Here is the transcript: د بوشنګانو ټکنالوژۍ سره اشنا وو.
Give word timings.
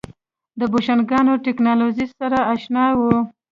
د 0.59 0.61
بوشنګانو 0.71 1.33
ټکنالوژۍ 1.45 2.07
سره 2.19 2.37
اشنا 2.53 2.85
وو. 2.99 3.15